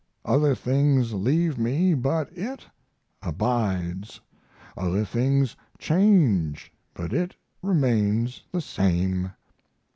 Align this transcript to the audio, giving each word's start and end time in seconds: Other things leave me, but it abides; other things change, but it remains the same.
Other 0.25 0.55
things 0.55 1.13
leave 1.13 1.59
me, 1.59 1.93
but 1.93 2.35
it 2.35 2.65
abides; 3.21 4.19
other 4.75 5.05
things 5.05 5.55
change, 5.77 6.73
but 6.95 7.13
it 7.13 7.35
remains 7.61 8.41
the 8.51 8.61
same. 8.61 9.33